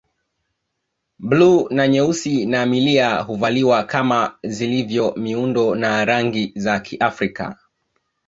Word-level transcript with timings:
Bluu 1.19 1.69
na 1.69 1.87
nyeusi 1.87 2.45
na 2.45 2.65
milia 2.65 3.21
huvaliwa 3.21 3.83
kama 3.83 4.37
zilivyo 4.43 5.13
miundo 5.17 5.75
na 5.75 6.05
rangi 6.05 6.51
za 6.55 6.79
Kiafrika 6.79 7.57